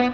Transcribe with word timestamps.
Hey 0.00 0.08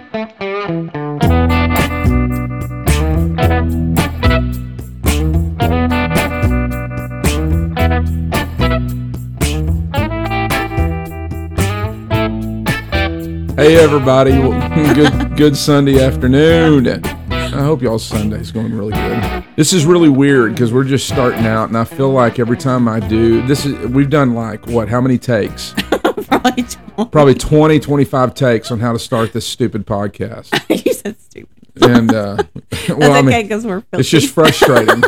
everybody, 13.77 14.31
good 14.93 15.37
good 15.37 15.55
Sunday 15.55 16.03
afternoon. 16.03 17.05
I 17.31 17.61
hope 17.61 17.81
y'all's 17.81 18.05
Sunday's 18.05 18.51
going 18.51 18.73
really 18.73 18.91
good. 18.91 19.45
This 19.55 19.71
is 19.71 19.85
really 19.85 20.09
weird 20.09 20.51
because 20.51 20.73
we're 20.73 20.83
just 20.83 21.07
starting 21.07 21.45
out, 21.45 21.69
and 21.69 21.77
I 21.77 21.85
feel 21.85 22.09
like 22.09 22.39
every 22.39 22.57
time 22.57 22.89
I 22.89 22.99
do 22.99 23.41
this 23.47 23.65
is 23.65 23.87
we've 23.87 24.09
done 24.09 24.35
like 24.35 24.67
what? 24.67 24.89
How 24.89 24.99
many 24.99 25.17
takes? 25.17 25.71
Don't. 26.29 26.86
Probably 27.11 27.33
20, 27.35 27.79
25 27.79 28.33
takes 28.33 28.71
on 28.71 28.79
how 28.79 28.93
to 28.93 28.99
start 28.99 29.33
this 29.33 29.45
stupid 29.47 29.85
podcast. 29.85 30.51
you 30.85 30.93
said 30.93 31.19
stupid. 31.19 31.49
And 31.81 32.13
uh, 32.13 32.37
That's 32.69 32.89
well, 32.89 33.13
I 33.13 33.21
mean, 33.21 33.29
okay 33.29 33.43
because 33.43 33.65
we're 33.65 33.81
filthy. 33.81 33.99
it's 34.01 34.09
just 34.09 34.33
frustrating. 34.33 35.03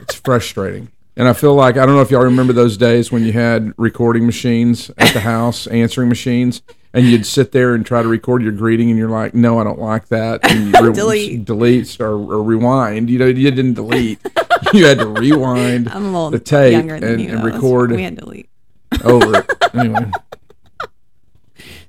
it's 0.00 0.14
frustrating. 0.14 0.90
And 1.16 1.26
I 1.28 1.32
feel 1.32 1.54
like 1.54 1.76
I 1.76 1.84
don't 1.84 1.96
know 1.96 2.00
if 2.00 2.10
y'all 2.10 2.22
remember 2.22 2.52
those 2.52 2.76
days 2.76 3.10
when 3.12 3.24
you 3.24 3.32
had 3.32 3.72
recording 3.76 4.24
machines 4.24 4.90
at 4.98 5.12
the 5.12 5.20
house, 5.20 5.66
answering 5.66 6.08
machines, 6.08 6.62
and 6.94 7.04
you'd 7.06 7.26
sit 7.26 7.50
there 7.52 7.74
and 7.74 7.84
try 7.84 8.02
to 8.02 8.08
record 8.08 8.40
your 8.40 8.52
greeting, 8.52 8.88
and 8.88 8.96
you're 8.98 9.10
like, 9.10 9.34
"No, 9.34 9.58
I 9.58 9.64
don't 9.64 9.80
like 9.80 10.08
that." 10.08 10.48
And 10.48 10.72
you 10.72 10.80
re- 10.80 10.92
Delete. 10.94 11.44
delete, 11.44 12.00
or, 12.00 12.12
or 12.12 12.42
rewind. 12.44 13.10
You 13.10 13.18
know, 13.18 13.26
you 13.26 13.50
didn't 13.50 13.74
delete. 13.74 14.20
you 14.72 14.86
had 14.86 14.98
to 15.00 15.06
rewind 15.08 15.88
I'm 15.88 16.04
a 16.04 16.06
little 16.06 16.30
the 16.30 16.38
tape 16.38 16.74
and, 16.88 17.02
and. 17.04 17.44
Record 17.44 17.90
We 17.90 18.02
had 18.04 18.16
to 18.18 18.24
leave. 18.26 18.46
over 19.04 19.40
it. 19.40 19.74
Anyway. 19.74 20.10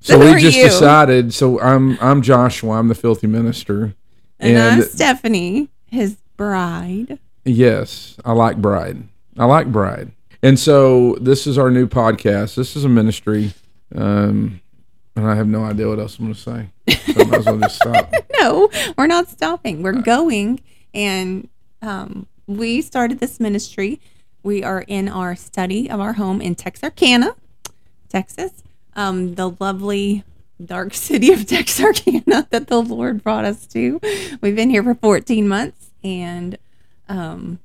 So 0.02 0.18
we 0.20 0.40
just 0.40 0.58
you? 0.58 0.64
decided. 0.64 1.34
So 1.34 1.60
I'm 1.60 1.98
I'm 2.02 2.22
Joshua. 2.22 2.72
I'm 2.80 2.88
the 2.88 2.96
filthy 2.96 3.28
minister, 3.28 3.96
And, 4.40 4.58
I'm 4.58 4.82
Stephanie, 4.84 5.70
his 5.88 6.18
bride. 6.38 7.20
Yes, 7.46 8.16
I 8.24 8.32
like 8.34 8.58
Bride. 8.58 9.04
I 9.38 9.46
like 9.46 9.72
Bride. 9.72 10.12
And 10.42 10.58
so 10.58 11.16
this 11.20 11.46
is 11.48 11.58
our 11.58 11.70
new 11.70 11.88
podcast. 11.88 12.56
This 12.56 12.76
is 12.76 12.86
a 12.86 12.90
ministry. 12.90 13.54
Um, 13.94 14.62
and 15.16 15.28
I 15.28 15.36
have 15.36 15.48
no 15.48 15.66
idea 15.66 15.88
what 15.90 16.00
else 16.00 16.18
I'm 16.18 16.26
going 16.26 16.36
to 16.36 16.40
say. 16.40 16.70
So 17.14 17.22
I 17.22 17.24
might 17.26 17.40
as 17.40 17.46
well 17.46 17.58
just 17.58 17.76
stop. 17.82 18.14
No, 18.40 18.70
we're 18.98 19.08
not 19.08 19.28
stopping. 19.28 19.84
We're 19.84 20.02
going. 20.02 20.62
And 20.94 21.50
um, 21.82 22.28
we 22.48 22.82
started 22.82 23.20
this 23.20 23.40
ministry. 23.40 24.00
We 24.44 24.64
are 24.64 24.86
in 24.88 25.10
our 25.10 25.36
study 25.36 25.90
of 25.90 26.00
our 26.00 26.14
home 26.14 26.40
in 26.42 26.56
Texarkana, 26.56 27.36
Texas, 28.08 28.64
um, 29.00 29.36
the 29.36 29.50
lovely 29.60 30.26
dark 30.64 30.94
city 30.94 31.32
of 31.32 31.46
Texarkana 31.48 32.48
that 32.50 32.68
the 32.68 32.82
Lord 32.82 33.24
brought 33.24 33.46
us 33.46 33.66
to. 33.68 34.00
We've 34.42 34.56
been 34.56 34.70
here 34.70 34.84
for 34.84 34.94
14 34.94 35.48
months 35.48 35.92
and 36.04 36.58
um, 37.08 37.60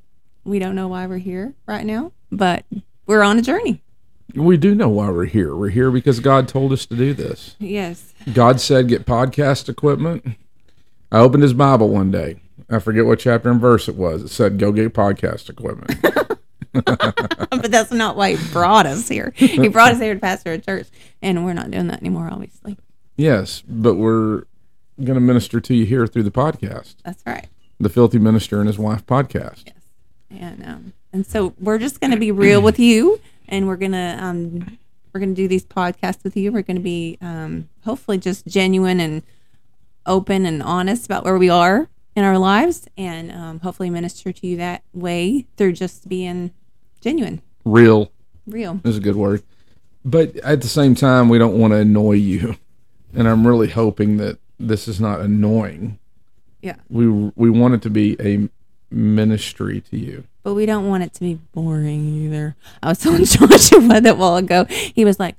we 0.44 0.60
don't 0.60 0.76
know 0.76 0.86
why 0.86 1.06
we're 1.06 1.18
here 1.18 1.54
right 1.66 1.84
now, 1.84 2.12
but 2.30 2.64
we're 3.06 3.22
on 3.22 3.38
a 3.38 3.42
journey. 3.42 3.82
We 4.34 4.56
do 4.56 4.74
know 4.74 4.88
why 4.88 5.10
we're 5.10 5.26
here. 5.26 5.56
We're 5.56 5.70
here 5.70 5.90
because 5.90 6.20
God 6.20 6.46
told 6.46 6.72
us 6.72 6.86
to 6.86 6.96
do 6.96 7.12
this. 7.12 7.56
Yes. 7.58 8.14
God 8.32 8.60
said, 8.60 8.88
get 8.88 9.04
podcast 9.04 9.68
equipment. 9.68 10.24
I 11.10 11.18
opened 11.18 11.42
his 11.42 11.52
Bible 11.52 11.88
one 11.88 12.12
day. 12.12 12.40
I 12.70 12.78
forget 12.78 13.06
what 13.06 13.18
chapter 13.18 13.50
and 13.50 13.60
verse 13.60 13.88
it 13.88 13.96
was. 13.96 14.22
It 14.22 14.28
said, 14.28 14.58
go 14.58 14.70
get 14.72 14.94
podcast 14.94 15.50
equipment. 15.50 15.98
but 17.64 17.70
that's 17.70 17.90
not 17.90 18.14
why 18.14 18.34
he 18.34 18.52
brought 18.52 18.84
us 18.84 19.08
here. 19.08 19.32
He 19.36 19.68
brought 19.68 19.92
us 19.92 19.98
here 19.98 20.12
to 20.12 20.20
pastor 20.20 20.52
a 20.52 20.58
church, 20.58 20.86
and 21.22 21.46
we're 21.46 21.54
not 21.54 21.70
doing 21.70 21.86
that 21.86 22.00
anymore, 22.02 22.28
obviously. 22.30 22.76
yes, 23.16 23.62
but 23.66 23.94
we're 23.94 24.42
going 25.02 25.14
to 25.14 25.20
minister 25.20 25.62
to 25.62 25.74
you 25.74 25.86
here 25.86 26.06
through 26.06 26.24
the 26.24 26.30
podcast. 26.30 26.96
That's 27.06 27.22
right. 27.24 27.48
The 27.80 27.88
Filthy 27.88 28.18
Minister 28.18 28.58
and 28.58 28.66
His 28.66 28.78
Wife 28.78 29.06
podcast. 29.06 29.62
Yes. 29.64 29.76
And 30.30 30.66
um, 30.66 30.92
and 31.10 31.26
so 31.26 31.54
we're 31.58 31.78
just 31.78 32.02
gonna 32.02 32.18
be 32.18 32.30
real 32.30 32.60
with 32.60 32.78
you, 32.78 33.18
and 33.48 33.66
we're 33.66 33.76
gonna 33.76 34.18
um, 34.20 34.76
we're 35.14 35.20
gonna 35.20 35.32
do 35.32 35.48
these 35.48 35.64
podcasts 35.64 36.22
with 36.22 36.36
you. 36.36 36.52
We're 36.52 36.60
gonna 36.60 36.80
be 36.80 37.16
um, 37.22 37.70
hopefully 37.86 38.18
just 38.18 38.46
genuine 38.46 39.00
and 39.00 39.22
open 40.04 40.44
and 40.44 40.62
honest 40.62 41.06
about 41.06 41.24
where 41.24 41.38
we 41.38 41.48
are 41.48 41.88
in 42.14 42.24
our 42.24 42.36
lives, 42.36 42.88
and 42.98 43.32
um, 43.32 43.60
hopefully 43.60 43.88
minister 43.88 44.32
to 44.32 44.46
you 44.46 44.58
that 44.58 44.82
way 44.92 45.46
through 45.56 45.72
just 45.72 46.10
being 46.10 46.52
genuine, 47.00 47.42
Real 47.64 48.10
real. 48.46 48.80
is 48.84 48.96
a 48.96 49.00
good 49.00 49.16
word. 49.16 49.42
But 50.04 50.36
at 50.36 50.60
the 50.60 50.68
same 50.68 50.94
time, 50.94 51.28
we 51.28 51.38
don't 51.38 51.58
want 51.58 51.72
to 51.72 51.78
annoy 51.78 52.12
you. 52.12 52.56
And 53.14 53.28
I'm 53.28 53.46
really 53.46 53.68
hoping 53.70 54.16
that 54.18 54.38
this 54.58 54.88
is 54.88 55.00
not 55.00 55.20
annoying. 55.20 55.98
Yeah. 56.62 56.76
We 56.90 57.06
we 57.36 57.48
want 57.48 57.74
it 57.74 57.82
to 57.82 57.90
be 57.90 58.16
a 58.20 58.48
ministry 58.90 59.80
to 59.80 59.96
you. 59.96 60.24
but 60.42 60.54
we 60.54 60.66
don't 60.66 60.88
want 60.88 61.02
it 61.04 61.12
to 61.14 61.20
be 61.20 61.34
boring 61.52 62.06
either. 62.24 62.56
I 62.82 62.88
was 62.88 62.98
telling 63.04 63.24
Joshua 63.24 64.00
that 64.00 64.18
while 64.18 64.36
ago. 64.36 64.64
He 64.68 65.04
was 65.04 65.18
like, 65.20 65.36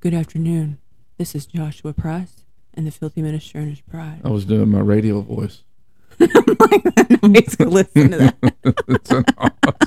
"Good 0.00 0.14
afternoon. 0.14 0.78
This 1.18 1.34
is 1.34 1.46
Joshua 1.46 1.92
Price 1.92 2.44
and 2.74 2.86
the 2.86 2.90
Filthy 2.90 3.22
Minister 3.22 3.58
and 3.58 3.70
his 3.70 3.80
bride." 3.80 4.20
I 4.24 4.30
was 4.30 4.44
doing 4.44 4.68
my 4.68 4.80
radio 4.80 5.20
voice. 5.20 5.62
Nobody's 7.22 7.54
gonna 7.56 7.70
listen 7.70 8.10
to 8.12 8.16
that. 8.18 8.36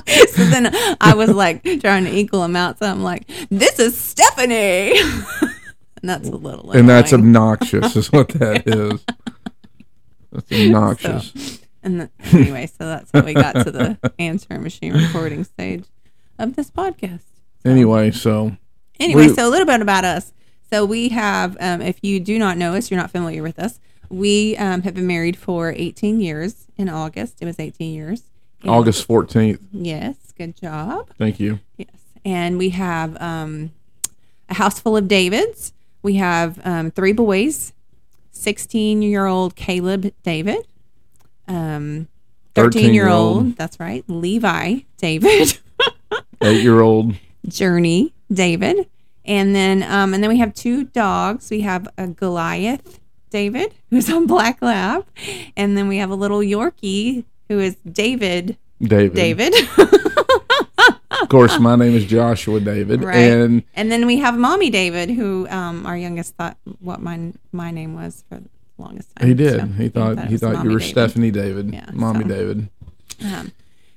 So 0.30 0.44
then 0.44 0.74
I 1.00 1.14
was 1.14 1.30
like 1.30 1.62
trying 1.80 2.04
to 2.04 2.14
equal 2.14 2.40
them 2.42 2.56
out. 2.56 2.78
So 2.78 2.86
I'm 2.86 3.02
like, 3.02 3.26
"This 3.50 3.78
is 3.78 3.96
Stephanie," 3.98 4.98
and 4.98 5.54
that's 6.02 6.28
a 6.28 6.32
little. 6.36 6.70
and 6.72 6.88
that's 6.88 7.12
obnoxious, 7.12 7.96
is 7.96 8.10
what 8.12 8.28
that 8.30 8.66
is. 8.66 9.04
That's 10.32 10.52
obnoxious. 10.52 11.60
And 11.82 12.00
the, 12.02 12.10
anyway, 12.32 12.66
so 12.66 12.84
that's 12.86 13.10
how 13.12 13.22
we 13.22 13.34
got 13.34 13.52
to 13.64 13.70
the 13.70 13.98
answering 14.18 14.62
machine 14.62 14.92
recording 14.92 15.44
stage 15.44 15.84
of 16.38 16.56
this 16.56 16.70
podcast. 16.70 17.22
Anyway, 17.64 18.10
so 18.10 18.56
Anyway, 18.98 19.28
We- 19.28 19.34
so 19.34 19.48
a 19.48 19.50
little 19.50 19.66
bit 19.66 19.80
about 19.80 20.04
us. 20.04 20.32
So 20.72 20.84
we 20.84 21.08
have, 21.08 21.56
um, 21.58 21.80
if 21.82 21.98
you 22.02 22.20
do 22.20 22.38
not 22.38 22.56
know 22.58 22.74
us, 22.74 22.90
you're 22.90 23.00
not 23.00 23.10
familiar 23.10 23.42
with 23.42 23.58
us. 23.58 23.80
We 24.10 24.56
um, 24.56 24.82
have 24.82 24.94
been 24.94 25.06
married 25.06 25.36
for 25.38 25.72
18 25.74 26.20
years. 26.20 26.66
In 26.76 26.88
August, 26.88 27.36
it 27.40 27.44
was 27.44 27.58
18 27.60 27.94
years. 27.94 28.22
And- 28.62 28.70
August 28.70 29.06
14th. 29.06 29.60
Yes, 29.72 30.16
good 30.36 30.56
job. 30.56 31.08
Thank 31.16 31.38
you. 31.38 31.60
Yes, 31.76 31.88
and 32.24 32.58
we 32.58 32.70
have 32.70 33.20
um, 33.20 33.70
a 34.48 34.54
house 34.54 34.80
full 34.80 34.96
of 34.96 35.08
Davids. 35.08 35.72
We 36.02 36.14
have 36.16 36.60
um, 36.64 36.90
three 36.90 37.12
boys: 37.12 37.72
16 38.32 39.02
year 39.02 39.26
old 39.26 39.54
Caleb 39.54 40.12
David, 40.22 40.66
um, 41.46 42.08
13 42.54 42.94
year 42.94 43.06
13-year-old. 43.06 43.36
old. 43.36 43.56
That's 43.56 43.78
right, 43.78 44.04
Levi 44.08 44.80
David. 44.96 45.58
Eight 46.42 46.62
year 46.62 46.80
old. 46.80 47.14
Journey 47.46 48.12
David, 48.32 48.88
and 49.24 49.54
then 49.54 49.82
um, 49.82 50.14
and 50.14 50.22
then 50.22 50.30
we 50.30 50.38
have 50.38 50.54
two 50.54 50.84
dogs. 50.84 51.50
We 51.50 51.60
have 51.60 51.86
a 51.98 52.06
Goliath 52.08 52.98
David, 53.30 53.74
who's 53.90 54.10
on 54.10 54.26
black 54.26 54.60
lab, 54.62 55.06
and 55.56 55.76
then 55.76 55.88
we 55.88 55.98
have 55.98 56.10
a 56.10 56.14
little 56.14 56.40
Yorkie 56.40 57.24
who 57.48 57.58
is 57.58 57.76
David 57.90 58.56
David. 58.82 59.14
David. 59.14 59.54
Of 61.22 61.28
course, 61.28 61.58
my 61.58 61.76
name 61.76 61.94
is 61.94 62.06
Joshua 62.06 62.60
David. 62.60 63.04
Right. 63.04 63.16
And 63.16 63.62
and 63.74 63.92
then 63.92 64.06
we 64.06 64.18
have 64.18 64.38
Mommy 64.38 64.70
David, 64.70 65.10
who 65.10 65.46
um, 65.48 65.84
our 65.86 65.96
youngest 65.96 66.34
thought 66.36 66.56
what 66.80 67.00
my 67.00 67.32
my 67.52 67.70
name 67.70 67.94
was 67.94 68.24
for 68.28 68.36
the 68.36 68.48
longest 68.78 69.14
time. 69.16 69.28
he 69.28 69.34
did. 69.34 69.60
So 69.60 69.66
he 69.66 69.88
thought 69.88 70.24
he 70.26 70.36
thought 70.38 70.64
you 70.64 70.70
were 70.70 70.78
David. 70.78 70.90
Stephanie 70.90 71.30
David. 71.30 71.72
Yeah, 71.74 71.90
Mommy 71.92 72.22
so- 72.22 72.28
David. 72.28 72.68
Um, 73.22 73.52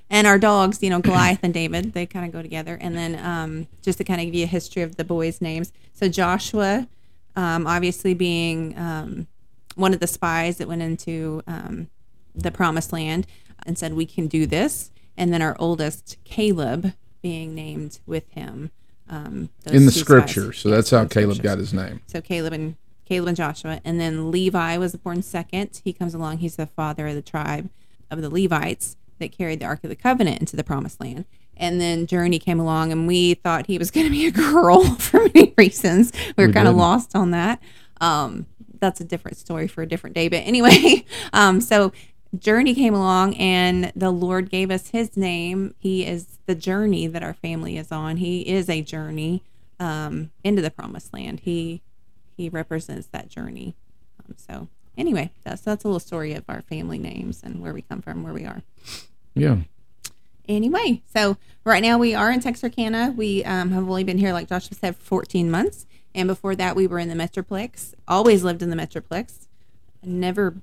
and 0.10 0.28
our 0.28 0.38
dogs, 0.38 0.84
you 0.84 0.90
know, 0.92 1.00
Goliath 1.00 1.40
and 1.44 1.54
David, 1.54 1.94
they 1.94 2.06
kind 2.06 2.26
of 2.26 2.32
go 2.32 2.42
together. 2.42 2.78
And 2.80 2.96
then 2.96 3.18
um, 3.26 3.68
just 3.82 3.98
to 3.98 4.04
kind 4.04 4.22
of 4.22 4.26
give 4.26 4.36
you 4.36 4.44
a 4.44 4.48
history 4.48 4.84
of 4.84 4.98
the 4.98 5.04
boys' 5.04 5.42
names. 5.42 5.72
So 5.94 6.08
Joshua, 6.08 6.88
um, 7.36 7.68
obviously 7.68 8.14
being 8.14 8.78
um, 8.78 9.28
one 9.76 9.94
of 9.94 10.00
the 10.00 10.08
spies 10.08 10.58
that 10.58 10.68
went 10.68 10.82
into 10.82 11.42
um, 11.48 11.90
the 12.36 12.52
promised 12.52 12.94
land 12.94 13.28
and 13.66 13.78
said, 13.78 13.94
We 13.94 14.06
can 14.06 14.28
do 14.28 14.46
this. 14.46 14.92
And 15.18 15.32
then 15.34 15.42
our 15.42 15.56
oldest, 15.60 16.18
Caleb, 16.24 16.94
being 17.22 17.54
named 17.54 18.00
with 18.06 18.30
him. 18.32 18.72
Um, 19.10 19.50
those 19.64 19.76
In 19.76 19.86
the 19.86 19.92
two 19.92 20.00
spies. 20.00 20.06
scripture. 20.32 20.54
So 20.54 20.70
that's 20.70 20.90
how 20.90 21.06
Caleb 21.06 21.36
scriptures. 21.36 21.40
got 21.40 21.58
his 21.60 21.74
name. 21.74 22.02
So 22.08 22.20
Caleb 22.22 22.54
and 22.54 22.76
Caleb 23.06 23.28
and 23.30 23.38
Joshua, 23.38 23.82
and 23.84 24.00
then 24.00 24.32
Levi 24.32 24.78
was 24.78 24.96
born 24.96 25.22
second. 25.22 25.82
He 25.84 25.92
comes 25.94 26.14
along. 26.14 26.38
He's 26.40 26.56
the 26.56 26.66
father 26.68 27.08
of 27.08 27.16
the 27.16 27.22
tribe 27.22 27.70
of 28.10 28.22
the 28.22 28.30
Levites 28.30 28.96
that 29.20 29.32
carried 29.32 29.60
the 29.60 29.66
Ark 29.66 29.84
of 29.84 29.90
the 29.90 29.96
Covenant 29.96 30.40
into 30.40 30.56
the 30.56 30.64
Promised 30.64 31.00
Land. 31.02 31.26
And 31.58 31.80
then 31.80 32.08
Journey 32.08 32.40
came 32.40 32.60
along, 32.60 32.92
and 32.92 33.08
we 33.08 33.36
thought 33.36 33.68
he 33.68 33.78
was 33.78 33.92
going 33.92 34.06
to 34.06 34.12
be 34.12 34.28
a 34.28 34.32
girl 34.52 34.84
for 34.96 35.22
many 35.34 35.54
reasons. 35.58 36.12
We 36.38 36.44
were 36.44 36.48
We 36.48 36.54
kind 36.54 36.68
of 36.68 36.76
lost 36.76 37.16
on 37.16 37.32
that. 37.32 37.62
Um, 38.02 38.48
that's 38.80 39.00
a 39.00 39.06
different 39.06 39.38
story 39.38 39.68
for 39.68 39.82
a 39.82 39.88
different 39.88 40.16
day. 40.16 40.28
But 40.28 40.38
anyway, 40.38 41.06
um, 41.34 41.62
so 41.62 41.92
Journey 42.38 42.74
came 42.74 42.94
along, 42.94 43.36
and 43.36 43.92
the 43.96 44.12
Lord 44.12 44.50
gave 44.50 44.72
us 44.72 44.90
his 44.90 45.16
name. 45.16 45.76
He 45.78 46.06
is 46.06 46.40
the 46.46 46.56
journey 46.56 47.08
that 47.08 47.24
our 47.24 47.34
family 47.34 47.78
is 47.78 47.92
on. 47.92 48.18
He 48.18 48.42
is 48.42 48.70
a 48.70 48.82
journey 48.82 49.44
um, 49.80 50.32
into 50.44 50.62
the 50.62 50.72
Promised 50.72 51.14
Land. 51.14 51.42
He 51.42 51.82
he 52.36 52.50
represents 52.50 53.08
that 53.08 53.30
journey. 53.30 53.76
Um, 54.20 54.36
so 54.38 54.68
anyway, 54.98 55.32
that's 55.44 55.62
that's 55.62 55.84
a 55.84 55.88
little 55.88 56.00
story 56.00 56.34
of 56.34 56.44
our 56.48 56.62
family 56.62 56.98
names 56.98 57.42
and 57.44 57.62
where 57.62 57.74
we 57.74 57.82
come 57.82 58.02
from, 58.02 58.24
where 58.24 58.34
we 58.34 58.46
are. 58.46 58.64
Yeah. 59.36 59.58
Anyway, 60.48 61.02
so 61.14 61.38
right 61.64 61.82
now 61.82 61.98
we 61.98 62.14
are 62.14 62.32
in 62.32 62.40
Texarkana. 62.40 63.14
We 63.16 63.44
um, 63.46 63.72
have 63.72 63.88
only 63.88 64.04
been 64.04 64.18
here, 64.18 64.34
like 64.34 64.50
Joshua 64.50 64.78
said, 64.78 64.96
14 64.96 65.50
months. 65.50 65.86
And 66.14 66.28
before 66.28 66.56
that, 66.56 66.76
we 66.76 66.86
were 66.86 67.00
in 67.00 67.10
the 67.10 67.16
Metroplex. 67.16 67.94
Always 68.08 68.44
lived 68.44 68.62
in 68.62 68.70
the 68.70 68.76
Metroplex. 68.76 69.48
Never 70.04 70.56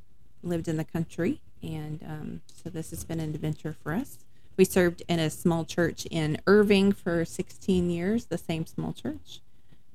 lived 0.43 0.69
in 0.69 0.77
the 0.77 0.85
country. 0.85 1.41
And 1.63 2.03
um, 2.03 2.41
so 2.47 2.71
this 2.71 2.91
has 2.91 3.05
been 3.05 3.21
an 3.21 3.35
adventure 3.35 3.75
for 3.83 3.93
us. 3.93 4.19
We 4.57 4.65
served 4.65 5.03
in 5.09 5.19
a 5.19 5.31
small 5.31 5.65
church 5.65 6.07
in 6.11 6.39
Irving 6.47 6.93
for 6.93 7.25
16 7.25 7.91
years, 7.91 8.27
the 8.27 8.39
same 8.39 8.67
small 8.67 8.93
church. 8.93 9.41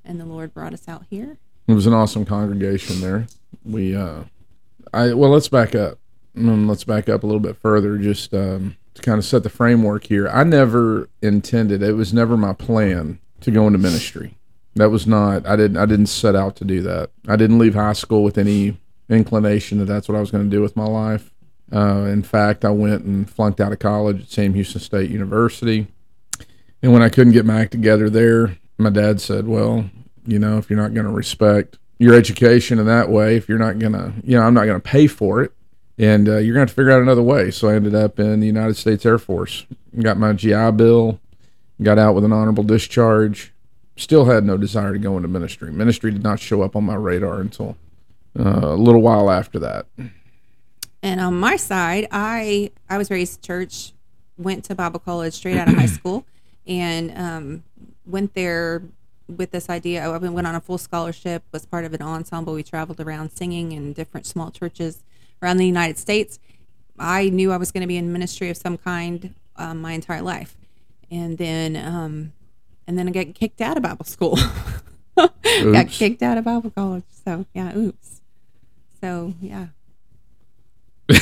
And 0.04 0.20
the 0.20 0.26
Lord 0.26 0.54
brought 0.54 0.74
us 0.74 0.88
out 0.88 1.06
here. 1.10 1.38
It 1.68 1.74
was 1.74 1.88
an 1.88 1.94
awesome 1.94 2.26
congregation 2.26 3.02
there. 3.02 3.28
We, 3.64 3.96
uh, 3.96 4.24
I 4.94 5.14
well, 5.14 5.31
let's 5.31 5.48
back 5.48 5.74
up. 5.74 5.98
Mm, 6.36 6.68
let's 6.68 6.84
back 6.84 7.10
up 7.10 7.24
a 7.24 7.26
little 7.26 7.40
bit 7.40 7.58
further, 7.58 7.98
just 7.98 8.34
um, 8.34 8.76
to 8.95 9.01
kind 9.01 9.19
of 9.19 9.25
set 9.25 9.44
the 9.44 9.50
framework 9.50 10.06
here. 10.06 10.27
I 10.27 10.44
never 10.44 11.09
intended; 11.21 11.81
it 11.81 11.94
was 11.94 12.13
never 12.13 12.36
my 12.36 12.53
plan 12.53 13.19
to 13.42 13.51
go 13.51 13.68
into 13.68 13.80
ministry. 13.80 14.38
That 14.75 14.89
was 14.89 15.06
not. 15.06 15.45
I 15.45 15.56
didn't. 15.56 15.77
I 15.77 15.86
didn't 15.86 16.07
set 16.07 16.36
out 16.36 16.56
to 16.57 16.65
do 16.65 16.81
that. 16.81 17.12
I 17.27 17.36
didn't 17.36 17.59
leave 17.59 17.75
high 17.75 17.94
school 17.94 18.24
with 18.24 18.38
any 18.38 18.77
inclination 19.09 19.77
that 19.80 19.86
that's 19.86 20.09
what 20.09 20.18
I 20.18 20.19
was 20.19 20.31
going 20.31 20.44
to 20.44 20.50
do 20.50 20.62
with 20.62 20.75
my 20.75 20.86
life. 20.86 21.31
Uh, 21.71 22.06
in 22.09 22.24
fact, 22.24 22.65
I 22.65 22.71
went 22.71 23.03
and 23.03 23.30
flunked 23.30 23.62
out 23.62 23.71
of 23.71 23.80
college 23.80 24.21
at 24.24 24.30
Sam 24.30 24.53
Houston 24.53 24.81
State 24.81 25.09
University. 25.09 25.88
And 26.81 26.94
when 26.94 27.01
I 27.01 27.09
couldn't 27.09 27.33
get 27.33 27.45
my 27.45 27.62
act 27.62 27.71
together 27.71 28.09
there, 28.09 28.57
my 28.77 28.89
dad 28.89 29.21
said, 29.21 29.47
"Well, 29.47 29.89
you 30.25 30.39
know, 30.39 30.57
if 30.57 30.69
you're 30.69 30.80
not 30.80 30.94
going 30.94 31.06
to 31.06 31.12
respect 31.12 31.77
your 31.97 32.13
education 32.13 32.80
in 32.80 32.86
that 32.86 33.09
way, 33.09 33.38
if 33.38 33.47
you're 33.47 33.57
not 33.57 33.80
going 33.80 33.94
to, 33.94 34.13
you 34.24 34.38
know, 34.38 34.44
I'm 34.44 34.53
not 34.53 34.65
going 34.65 34.80
to 34.80 34.88
pay 34.88 35.07
for 35.07 35.42
it, 35.42 35.53
and 35.97 36.27
uh, 36.27 36.38
you're 36.38 36.53
going 36.53 36.65
to 36.65 36.69
have 36.69 36.69
to 36.69 36.75
figure 36.75 36.92
out 36.92 37.01
another 37.01 37.24
way." 37.24 37.51
So 37.51 37.69
I 37.69 37.75
ended 37.75 37.95
up 37.95 38.19
in 38.19 38.39
the 38.39 38.47
United 38.47 38.75
States 38.75 39.06
Air 39.06 39.18
Force, 39.18 39.65
got 40.01 40.18
my 40.18 40.33
GI 40.33 40.71
Bill, 40.71 41.19
got 41.81 41.97
out 41.97 42.15
with 42.15 42.24
an 42.24 42.33
honorable 42.33 42.63
discharge. 42.63 43.53
Still 43.97 44.25
had 44.25 44.44
no 44.44 44.57
desire 44.57 44.92
to 44.92 45.00
go 45.00 45.15
into 45.15 45.30
ministry. 45.30 45.71
Ministry 45.71 46.12
did 46.12 46.24
not 46.24 46.39
show 46.39 46.62
up 46.62 46.75
on 46.75 46.83
my 46.83 46.95
radar 46.95 47.39
until 47.39 47.77
uh, 48.38 48.59
a 48.62 48.75
little 48.75 49.01
while 49.01 49.31
after 49.31 49.57
that. 49.59 49.86
And 51.01 51.21
on 51.21 51.39
my 51.39 51.56
side, 51.56 52.07
I 52.12 52.71
I 52.89 52.97
was 52.97 53.09
raised 53.09 53.42
church, 53.42 53.94
went 54.38 54.65
to 54.65 54.75
Bible 54.75 55.00
college 55.00 55.33
straight 55.33 55.57
out 55.57 55.68
of 55.68 55.75
high 55.75 55.86
school, 56.00 56.25
and 56.68 57.18
um, 57.18 57.63
went 58.06 58.33
there 58.33 58.83
with 59.27 59.51
this 59.51 59.69
idea. 59.69 60.03
I 60.03 60.18
went 60.18 60.47
on 60.47 60.56
a 60.56 60.62
full 60.62 60.77
scholarship, 60.77 61.44
was 61.51 61.65
part 61.65 61.86
of 61.86 61.94
an 61.94 62.01
ensemble. 62.01 62.53
We 62.53 62.63
traveled 62.63 63.00
around 63.00 63.31
singing 63.31 63.71
in 63.71 63.94
different 63.94 64.25
small 64.25 64.51
churches 64.51 65.03
around 65.42 65.58
the 65.58 65.66
United 65.66 65.98
States. 65.98 66.40
I 66.98 67.30
knew 67.30 67.52
I 67.52 67.58
was 67.58 67.72
going 67.72 67.82
to 67.82 67.88
be 67.88 67.98
in 67.98 68.12
ministry 68.14 68.50
of 68.50 68.58
some 68.58 68.78
kind 68.78 69.34
um, 69.58 69.82
my 69.82 69.94
entire 69.94 70.22
life, 70.22 70.58
and 71.12 71.38
then 71.38 71.76
um, 71.76 72.34
and 72.88 72.98
then 72.98 73.08
I 73.08 73.12
got 73.12 73.34
kicked 73.34 73.62
out 73.62 73.78
of 73.78 73.84
Bible 73.84 74.06
school. 74.06 74.38
got 75.16 75.88
kicked 75.90 76.22
out 76.22 76.38
of 76.38 76.46
Bible 76.46 76.72
college. 76.72 77.04
So 77.26 77.46
yeah, 77.54 77.76
oops. 77.76 78.22
So 79.02 79.34
yeah, 79.42 79.68
and 81.07 81.18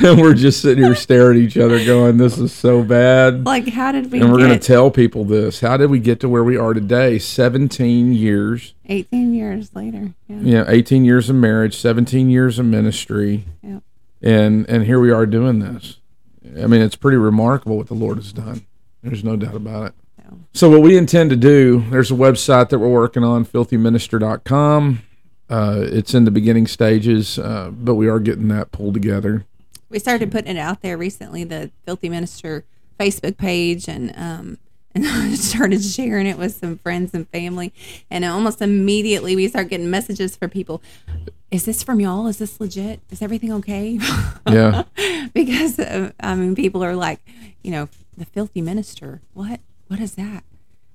we're 0.20 0.34
just 0.34 0.62
sitting 0.62 0.84
here 0.84 0.94
staring 0.94 1.38
at 1.38 1.42
each 1.42 1.56
other 1.56 1.84
going 1.84 2.18
this 2.18 2.38
is 2.38 2.52
so 2.52 2.84
bad. 2.84 3.44
Like 3.44 3.68
how 3.68 3.90
did 3.90 4.12
we 4.12 4.20
and 4.20 4.30
we're 4.30 4.38
get 4.38 4.46
going 4.46 4.58
to 4.58 4.64
tell 4.64 4.90
people 4.90 5.24
this. 5.24 5.60
How 5.60 5.76
did 5.76 5.90
we 5.90 5.98
get 5.98 6.20
to 6.20 6.28
where 6.28 6.44
we 6.44 6.56
are 6.56 6.72
today? 6.72 7.18
17 7.18 8.12
years. 8.12 8.74
18 8.86 9.34
years 9.34 9.74
later 9.74 10.14
yeah, 10.28 10.38
yeah 10.40 10.64
18 10.68 11.04
years 11.04 11.28
of 11.28 11.36
marriage 11.36 11.76
17 11.76 12.30
years 12.30 12.58
of 12.58 12.66
ministry. 12.66 13.44
Yeah. 13.62 13.80
and 14.22 14.68
and 14.68 14.84
here 14.84 15.00
we 15.00 15.10
are 15.10 15.26
doing 15.26 15.58
this. 15.58 15.98
I 16.44 16.66
mean 16.68 16.80
it's 16.80 16.96
pretty 16.96 17.18
remarkable 17.18 17.76
what 17.76 17.88
the 17.88 17.94
lord 17.94 18.18
has 18.18 18.32
done. 18.32 18.66
There's 19.02 19.24
no 19.24 19.36
doubt 19.36 19.56
about 19.56 19.88
it. 19.88 19.94
So, 20.22 20.38
so 20.52 20.70
what 20.70 20.82
we 20.82 20.96
intend 20.96 21.30
to 21.30 21.36
do 21.36 21.84
there's 21.90 22.12
a 22.12 22.14
website 22.14 22.68
that 22.68 22.78
we're 22.78 22.88
working 22.88 23.24
on 23.24 23.44
filthyminister.com 23.44 25.02
uh, 25.50 25.80
it's 25.84 26.14
in 26.14 26.24
the 26.24 26.30
beginning 26.30 26.66
stages, 26.66 27.38
uh, 27.38 27.70
but 27.70 27.94
we 27.94 28.08
are 28.08 28.18
getting 28.20 28.48
that 28.48 28.70
pulled 28.72 28.94
together. 28.94 29.44
we 29.90 29.98
started 29.98 30.30
putting 30.32 30.56
it 30.56 30.60
out 30.60 30.80
there 30.82 30.96
recently 30.98 31.44
the 31.44 31.70
filthy 31.86 32.08
minister 32.08 32.64
facebook 32.98 33.36
page 33.36 33.88
and 33.88 34.12
um 34.16 34.58
and 34.96 35.04
I 35.06 35.34
started 35.34 35.82
sharing 35.82 36.26
it 36.28 36.38
with 36.38 36.54
some 36.54 36.78
friends 36.78 37.12
and 37.14 37.28
family 37.30 37.72
and 38.10 38.24
almost 38.24 38.62
immediately 38.62 39.34
we 39.36 39.48
start 39.48 39.68
getting 39.68 39.90
messages 39.90 40.36
from 40.36 40.50
people 40.50 40.80
is 41.50 41.64
this 41.64 41.82
from 41.82 41.98
y'all 42.00 42.26
is 42.28 42.38
this 42.38 42.60
legit 42.60 43.00
is 43.10 43.20
everything 43.20 43.52
okay 43.54 43.98
Yeah. 44.48 44.84
because 45.34 45.78
uh, 45.80 46.12
I 46.20 46.34
mean, 46.36 46.54
people 46.54 46.82
are 46.84 46.94
like, 46.94 47.20
you 47.62 47.70
know, 47.72 47.88
the 48.16 48.24
filthy 48.26 48.60
minister. 48.62 49.20
What? 49.32 49.60
What 49.88 49.98
is 50.00 50.14
that? 50.16 50.44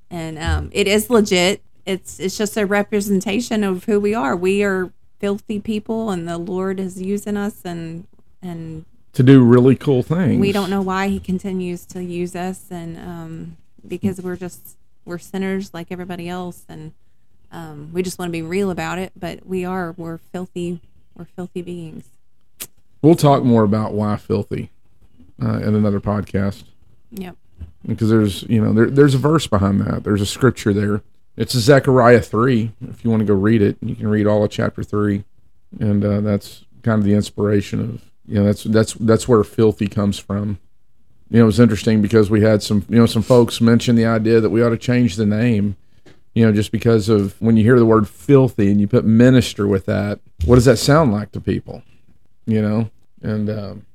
And 0.09 0.37
um, 0.39 0.69
it 0.71 0.87
is 0.87 1.09
legit. 1.09 1.61
It's 1.89 2.19
it's 2.19 2.37
just 2.37 2.55
a 2.55 2.67
representation 2.67 3.63
of 3.63 3.85
who 3.85 3.99
we 3.99 4.13
are. 4.13 4.35
We 4.35 4.63
are 4.63 4.91
filthy 5.17 5.59
people, 5.59 6.11
and 6.11 6.27
the 6.27 6.37
Lord 6.37 6.79
is 6.79 7.01
using 7.01 7.35
us, 7.35 7.65
and 7.65 8.05
and 8.43 8.85
to 9.13 9.23
do 9.23 9.43
really 9.43 9.75
cool 9.75 10.03
things. 10.03 10.39
we 10.39 10.51
don't 10.51 10.69
know 10.69 10.83
why 10.83 11.07
He 11.07 11.19
continues 11.19 11.87
to 11.87 12.03
use 12.03 12.35
us, 12.35 12.65
and 12.69 12.95
um, 12.95 13.57
because 13.87 14.21
we're 14.21 14.35
just 14.35 14.77
we're 15.03 15.17
sinners 15.17 15.73
like 15.73 15.87
everybody 15.89 16.29
else, 16.29 16.63
and 16.69 16.91
um, 17.51 17.89
we 17.91 18.03
just 18.03 18.19
want 18.19 18.29
to 18.29 18.33
be 18.33 18.43
real 18.43 18.69
about 18.69 18.99
it. 18.99 19.11
But 19.15 19.47
we 19.47 19.65
are 19.65 19.95
we're 19.97 20.19
filthy 20.19 20.81
we're 21.15 21.25
filthy 21.25 21.63
beings. 21.63 22.05
We'll 23.01 23.15
talk 23.15 23.43
more 23.43 23.63
about 23.63 23.93
why 23.93 24.15
filthy 24.17 24.69
uh, 25.41 25.57
in 25.57 25.73
another 25.73 25.99
podcast 25.99 26.65
Yep. 27.11 27.35
because 27.83 28.09
there's 28.11 28.43
you 28.43 28.63
know 28.63 28.73
there, 28.73 28.91
there's 28.91 29.15
a 29.15 29.17
verse 29.17 29.47
behind 29.47 29.81
that. 29.81 30.03
There's 30.03 30.21
a 30.21 30.27
scripture 30.27 30.71
there. 30.71 31.01
It's 31.39 31.57
Zechariah 31.57 32.19
three. 32.19 32.73
If 32.89 33.05
you 33.05 33.09
want 33.09 33.21
to 33.21 33.25
go 33.25 33.33
read 33.33 33.61
it, 33.61 33.77
you 33.81 33.95
can 33.95 34.09
read 34.09 34.27
all 34.27 34.43
of 34.43 34.51
chapter 34.51 34.83
three, 34.83 35.23
and 35.79 36.03
uh, 36.03 36.19
that's 36.19 36.65
kind 36.83 36.99
of 36.99 37.05
the 37.05 37.13
inspiration 37.13 37.79
of 37.79 38.11
you 38.27 38.35
know 38.35 38.43
that's 38.43 38.65
that's 38.65 38.93
that's 38.95 39.25
where 39.25 39.45
filthy 39.45 39.87
comes 39.87 40.19
from. 40.19 40.59
You 41.29 41.37
know, 41.37 41.43
it 41.43 41.45
was 41.45 41.59
interesting 41.61 42.01
because 42.01 42.29
we 42.29 42.41
had 42.41 42.61
some 42.61 42.85
you 42.89 42.97
know 42.97 43.05
some 43.05 43.21
folks 43.21 43.61
mention 43.61 43.95
the 43.95 44.05
idea 44.05 44.41
that 44.41 44.49
we 44.49 44.61
ought 44.61 44.71
to 44.71 44.77
change 44.77 45.15
the 45.15 45.25
name. 45.25 45.77
You 46.35 46.45
know, 46.45 46.51
just 46.51 46.73
because 46.73 47.07
of 47.07 47.41
when 47.41 47.55
you 47.55 47.63
hear 47.63 47.79
the 47.79 47.85
word 47.85 48.09
filthy 48.09 48.69
and 48.69 48.81
you 48.81 48.89
put 48.89 49.05
minister 49.05 49.65
with 49.65 49.85
that, 49.85 50.19
what 50.43 50.55
does 50.55 50.65
that 50.65 50.75
sound 50.75 51.13
like 51.13 51.31
to 51.31 51.39
people? 51.39 51.83
You 52.47 52.61
know, 52.61 52.89
and 53.21 53.49
um, 53.49 53.85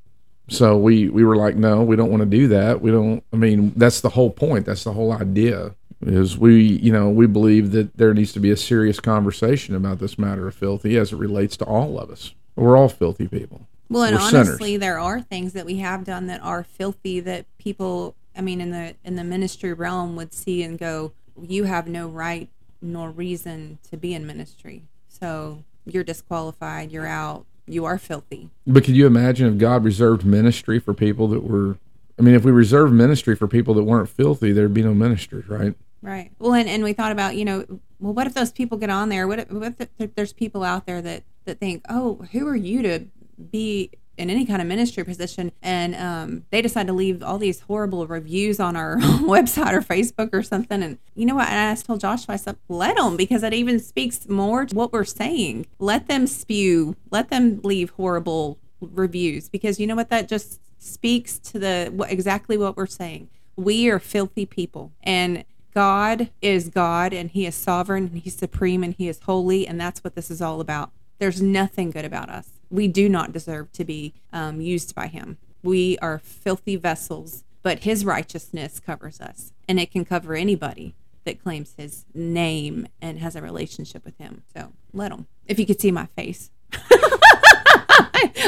so 0.48 0.78
we 0.78 1.10
we 1.10 1.24
were 1.24 1.36
like, 1.36 1.56
no, 1.56 1.82
we 1.82 1.94
don't 1.94 2.10
want 2.10 2.22
to 2.22 2.26
do 2.26 2.48
that. 2.48 2.80
We 2.80 2.90
don't. 2.90 3.22
I 3.34 3.36
mean, 3.36 3.74
that's 3.76 4.00
the 4.00 4.08
whole 4.08 4.30
point. 4.30 4.64
That's 4.64 4.84
the 4.84 4.94
whole 4.94 5.12
idea. 5.12 5.74
Is 6.06 6.36
we 6.36 6.60
you 6.60 6.92
know 6.92 7.08
we 7.08 7.26
believe 7.26 7.72
that 7.72 7.96
there 7.96 8.12
needs 8.12 8.32
to 8.34 8.40
be 8.40 8.50
a 8.50 8.56
serious 8.56 9.00
conversation 9.00 9.74
about 9.74 10.00
this 10.00 10.18
matter 10.18 10.46
of 10.46 10.54
filthy 10.54 10.96
as 10.98 11.12
it 11.12 11.16
relates 11.16 11.56
to 11.58 11.64
all 11.64 11.98
of 11.98 12.10
us. 12.10 12.34
We're 12.56 12.76
all 12.76 12.88
filthy 12.88 13.26
people. 13.26 13.66
Well, 13.88 14.02
and 14.04 14.16
We're 14.16 14.30
sinners. 14.30 14.48
honestly, 14.48 14.76
there 14.76 14.98
are 14.98 15.20
things 15.20 15.52
that 15.54 15.66
we 15.66 15.76
have 15.78 16.04
done 16.04 16.26
that 16.26 16.42
are 16.42 16.62
filthy 16.64 17.20
that 17.20 17.46
people, 17.58 18.14
I 18.36 18.40
mean, 18.40 18.60
in 18.60 18.70
the 18.70 18.94
in 19.04 19.16
the 19.16 19.24
ministry 19.24 19.72
realm, 19.72 20.14
would 20.16 20.34
see 20.34 20.62
and 20.62 20.78
go, 20.78 21.12
"You 21.40 21.64
have 21.64 21.88
no 21.88 22.08
right 22.08 22.48
nor 22.82 23.10
reason 23.10 23.78
to 23.90 23.96
be 23.96 24.14
in 24.14 24.26
ministry. 24.26 24.82
So 25.08 25.64
you're 25.86 26.04
disqualified. 26.04 26.92
You're 26.92 27.06
out. 27.06 27.46
You 27.66 27.84
are 27.86 27.98
filthy." 27.98 28.50
But 28.66 28.84
could 28.84 28.96
you 28.96 29.06
imagine 29.06 29.52
if 29.52 29.58
God 29.58 29.84
reserved 29.84 30.24
ministry 30.24 30.78
for 30.78 30.92
people 30.92 31.28
that 31.28 31.44
were? 31.44 31.78
I 32.18 32.22
mean, 32.22 32.34
if 32.34 32.44
we 32.44 32.52
reserved 32.52 32.92
ministry 32.92 33.34
for 33.34 33.48
people 33.48 33.74
that 33.74 33.84
weren't 33.84 34.08
filthy, 34.08 34.52
there'd 34.52 34.74
be 34.74 34.82
no 34.82 34.94
ministers, 34.94 35.48
right? 35.48 35.74
Right. 36.04 36.30
Well, 36.38 36.52
and, 36.52 36.68
and 36.68 36.84
we 36.84 36.92
thought 36.92 37.12
about, 37.12 37.34
you 37.34 37.46
know, 37.46 37.64
well, 37.98 38.12
what 38.12 38.26
if 38.26 38.34
those 38.34 38.52
people 38.52 38.76
get 38.76 38.90
on 38.90 39.08
there? 39.08 39.26
What 39.26 39.38
if, 39.38 39.50
what 39.50 39.74
if 39.98 40.14
there's 40.14 40.34
people 40.34 40.62
out 40.62 40.84
there 40.84 41.00
that, 41.00 41.22
that 41.46 41.58
think, 41.60 41.82
oh, 41.88 42.26
who 42.30 42.46
are 42.46 42.54
you 42.54 42.82
to 42.82 43.06
be 43.50 43.90
in 44.18 44.28
any 44.28 44.44
kind 44.44 44.60
of 44.60 44.68
ministry 44.68 45.02
position? 45.02 45.50
And 45.62 45.94
um, 45.94 46.44
they 46.50 46.60
decide 46.60 46.88
to 46.88 46.92
leave 46.92 47.22
all 47.22 47.38
these 47.38 47.60
horrible 47.60 48.06
reviews 48.06 48.60
on 48.60 48.76
our 48.76 48.98
website 49.00 49.72
or 49.72 49.80
Facebook 49.80 50.34
or 50.34 50.42
something. 50.42 50.82
And 50.82 50.98
you 51.14 51.24
know 51.24 51.36
what? 51.36 51.48
And 51.48 51.70
I 51.70 51.80
told 51.80 52.00
Joshua, 52.00 52.34
I 52.34 52.36
said, 52.36 52.58
let 52.68 52.96
them, 52.96 53.16
because 53.16 53.42
it 53.42 53.54
even 53.54 53.80
speaks 53.80 54.28
more 54.28 54.66
to 54.66 54.74
what 54.74 54.92
we're 54.92 55.04
saying. 55.04 55.64
Let 55.78 56.06
them 56.06 56.26
spew, 56.26 56.96
let 57.10 57.30
them 57.30 57.62
leave 57.64 57.88
horrible 57.90 58.58
reviews, 58.78 59.48
because 59.48 59.80
you 59.80 59.86
know 59.86 59.96
what? 59.96 60.10
That 60.10 60.28
just 60.28 60.60
speaks 60.78 61.38
to 61.38 61.58
the 61.58 61.90
what, 61.96 62.12
exactly 62.12 62.58
what 62.58 62.76
we're 62.76 62.84
saying. 62.84 63.30
We 63.56 63.88
are 63.88 63.98
filthy 63.98 64.44
people. 64.44 64.92
And 65.02 65.44
God 65.74 66.30
is 66.40 66.68
God 66.68 67.12
and 67.12 67.30
He 67.30 67.46
is 67.46 67.54
sovereign 67.54 68.06
and 68.06 68.18
He's 68.18 68.36
supreme 68.36 68.84
and 68.84 68.94
He 68.94 69.08
is 69.08 69.20
holy, 69.20 69.66
and 69.66 69.80
that's 69.80 70.04
what 70.04 70.14
this 70.14 70.30
is 70.30 70.40
all 70.40 70.60
about. 70.60 70.92
There's 71.18 71.42
nothing 71.42 71.90
good 71.90 72.04
about 72.04 72.30
us. 72.30 72.48
We 72.70 72.86
do 72.88 73.08
not 73.08 73.32
deserve 73.32 73.72
to 73.72 73.84
be 73.84 74.14
um, 74.32 74.60
used 74.60 74.94
by 74.94 75.08
Him. 75.08 75.38
We 75.62 75.98
are 75.98 76.20
filthy 76.20 76.76
vessels, 76.76 77.42
but 77.62 77.80
His 77.80 78.04
righteousness 78.04 78.78
covers 78.78 79.20
us, 79.20 79.52
and 79.68 79.80
it 79.80 79.90
can 79.90 80.04
cover 80.04 80.34
anybody 80.34 80.94
that 81.24 81.42
claims 81.42 81.74
His 81.76 82.04
name 82.14 82.86
and 83.02 83.18
has 83.18 83.34
a 83.34 83.42
relationship 83.42 84.04
with 84.04 84.16
Him. 84.18 84.44
So 84.54 84.72
let 84.92 85.10
Him. 85.10 85.26
if 85.46 85.58
you 85.58 85.66
could 85.66 85.80
see 85.80 85.90
my 85.90 86.06
face. 86.16 86.50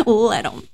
Let 0.07 0.47
Him. 0.47 0.69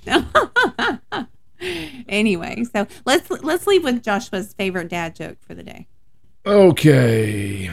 anyway, 2.08 2.64
so 2.64 2.86
let's 3.06 3.30
let's 3.30 3.66
leave 3.66 3.84
with 3.84 4.02
Joshua's 4.02 4.52
favorite 4.52 4.88
dad 4.88 5.14
joke 5.16 5.38
for 5.40 5.54
the 5.54 5.62
day. 5.62 5.86
Okay. 6.44 7.70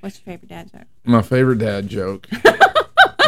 What's 0.00 0.18
your 0.18 0.24
favorite 0.24 0.48
dad 0.48 0.72
joke? 0.72 0.86
My 1.04 1.22
favorite 1.22 1.58
dad 1.58 1.88
joke. 1.88 2.26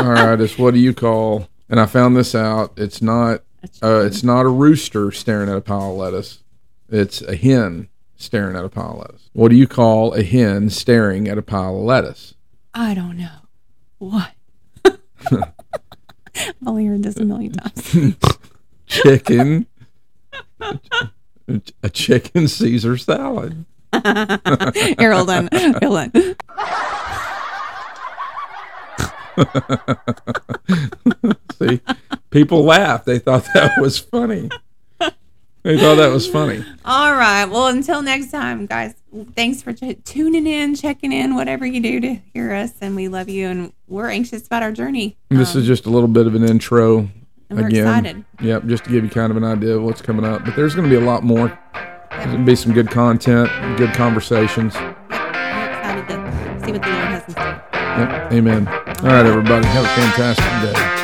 All 0.00 0.12
right, 0.12 0.40
it's 0.40 0.58
what 0.58 0.74
do 0.74 0.80
you 0.80 0.94
call? 0.94 1.48
And 1.68 1.78
I 1.78 1.86
found 1.86 2.16
this 2.16 2.34
out. 2.34 2.72
It's 2.76 3.02
not. 3.02 3.42
Uh, 3.82 4.04
it's 4.06 4.22
not 4.22 4.46
a 4.46 4.48
rooster 4.48 5.10
staring 5.10 5.50
at 5.50 5.56
a 5.56 5.60
pile 5.60 5.90
of 5.90 5.96
lettuce. 5.96 6.42
It's 6.88 7.20
a 7.22 7.36
hen 7.36 7.88
staring 8.16 8.56
at 8.56 8.64
a 8.64 8.68
pile 8.68 8.92
of 8.92 8.98
lettuce. 8.98 9.28
What 9.32 9.48
do 9.50 9.56
you 9.56 9.66
call 9.66 10.14
a 10.14 10.22
hen 10.22 10.70
staring 10.70 11.28
at 11.28 11.36
a 11.36 11.42
pile 11.42 11.76
of 11.76 11.82
lettuce? 11.82 12.34
I 12.72 12.94
don't 12.94 13.18
know. 13.18 13.28
What? 13.98 14.30
I've 16.36 16.54
only 16.64 16.86
heard 16.86 17.02
this 17.02 17.16
a 17.16 17.24
million 17.24 17.52
times. 17.52 18.16
Chicken. 18.86 19.66
a 21.82 21.90
chicken 21.90 22.48
Caesar 22.48 22.96
salad. 22.96 23.64
Here, 24.98 25.12
hold 25.12 25.30
on. 25.30 25.48
Hold 25.82 25.96
on. 25.96 26.12
See, 31.58 31.80
people 32.30 32.62
laughed. 32.64 33.06
They 33.06 33.18
thought 33.18 33.46
that 33.54 33.80
was 33.80 33.98
funny. 33.98 34.48
They 35.64 35.76
thought 35.78 35.96
that 35.96 36.12
was 36.12 36.26
funny. 36.28 36.64
All 36.84 37.14
right. 37.14 37.44
Well, 37.44 37.66
until 37.66 38.00
next 38.00 38.30
time, 38.30 38.66
guys, 38.66 38.94
thanks 39.34 39.60
for 39.60 39.72
t- 39.72 39.94
tuning 39.94 40.46
in, 40.46 40.74
checking 40.76 41.12
in, 41.12 41.34
whatever 41.34 41.66
you 41.66 41.80
do 41.80 42.00
to 42.00 42.14
hear 42.32 42.54
us. 42.54 42.72
And 42.80 42.94
we 42.96 43.08
love 43.08 43.28
you. 43.28 43.48
And 43.48 43.72
we're 43.88 44.08
anxious 44.08 44.46
about 44.46 44.62
our 44.62 44.72
journey. 44.72 45.16
This 45.30 45.54
is 45.56 45.66
just 45.66 45.84
a 45.86 45.90
little 45.90 46.08
bit 46.08 46.26
of 46.26 46.34
an 46.34 46.44
intro. 46.44 47.00
Um, 47.00 47.12
And 47.50 47.58
we're 47.60 47.66
again. 47.66 47.86
excited. 47.86 48.24
Yep, 48.40 48.66
just 48.66 48.84
to 48.84 48.90
give 48.90 49.04
you 49.04 49.10
kind 49.10 49.30
of 49.30 49.36
an 49.36 49.44
idea 49.44 49.76
of 49.76 49.82
what's 49.82 50.00
coming 50.00 50.24
up. 50.24 50.44
But 50.44 50.54
there's 50.56 50.74
going 50.74 50.88
to 50.88 50.96
be 50.96 51.02
a 51.02 51.06
lot 51.06 51.22
more. 51.24 51.58
To 52.24 52.44
be 52.44 52.56
some 52.56 52.72
good 52.72 52.90
content, 52.90 53.48
good 53.78 53.94
conversations. 53.94 54.74
We're 54.74 54.88
excited 54.88 56.08
to 56.08 56.64
see 56.64 56.72
what 56.72 56.82
the 56.82 56.88
Lord 56.88 57.08
has 57.08 57.24
in 57.24 57.30
store. 57.30 57.62
Yep, 57.72 58.32
amen. 58.32 58.68
All 58.68 58.74
right, 59.04 59.24
everybody, 59.26 59.66
have 59.66 59.84
a 59.84 59.88
fantastic 59.88 60.74
day. 60.74 60.97